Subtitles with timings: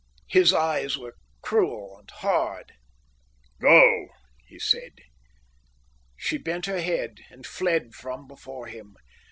[0.29, 1.13] His eyes were
[1.45, 2.75] hard and cruel.
[3.59, 4.07] "Go,"
[4.47, 4.93] he said.
[6.17, 8.95] She bent her head and fled from before him.